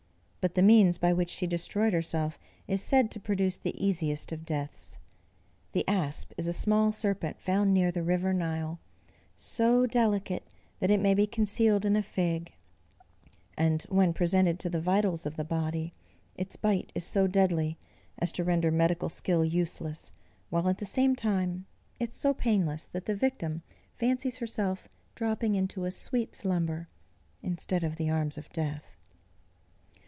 But 0.43 0.55
the 0.55 0.63
means 0.63 0.97
by 0.97 1.13
which 1.13 1.29
she 1.29 1.45
destroyed 1.45 1.93
herself, 1.93 2.39
is 2.67 2.81
said 2.81 3.11
to 3.11 3.19
produce 3.19 3.57
the 3.57 3.77
easiest 3.79 4.31
of 4.31 4.43
deaths: 4.43 4.97
the 5.71 5.87
Asp 5.87 6.31
is 6.35 6.47
a 6.47 6.51
small 6.51 6.91
serpent 6.91 7.39
found 7.39 7.75
near 7.75 7.91
the 7.91 8.01
river 8.01 8.33
Nile, 8.33 8.79
so 9.37 9.85
delicate 9.85 10.47
that 10.79 10.89
it 10.89 10.99
may 10.99 11.13
be 11.13 11.27
concealed 11.27 11.85
in 11.85 11.95
a 11.95 12.01
fig; 12.01 12.53
and 13.55 13.83
when 13.83 14.13
presented 14.13 14.57
to 14.61 14.69
the 14.71 14.81
vitals 14.81 15.27
of 15.27 15.35
the 15.35 15.43
body, 15.43 15.93
its 16.35 16.55
bite 16.55 16.91
is 16.95 17.05
so 17.05 17.27
deadly 17.27 17.77
as 18.17 18.31
to 18.31 18.43
render 18.43 18.71
medical 18.71 19.09
skill 19.09 19.45
useless, 19.45 20.09
while 20.49 20.67
at 20.67 20.79
the 20.79 20.85
same 20.87 21.15
time 21.15 21.67
it 21.99 22.09
is 22.09 22.15
so 22.15 22.33
painless, 22.33 22.87
that 22.87 23.05
the 23.05 23.13
victim 23.15 23.61
fancies 23.93 24.37
herself 24.39 24.87
dropping 25.13 25.53
into 25.53 25.85
a 25.85 25.91
sweet 25.91 26.33
slumber, 26.33 26.87
instead 27.43 27.83
of 27.83 27.97
the 27.97 28.09
arms 28.09 28.39
of 28.39 28.49
death. 28.51 28.97